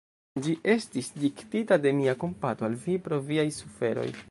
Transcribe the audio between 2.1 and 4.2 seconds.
kompato al vi pro viaj suferoj.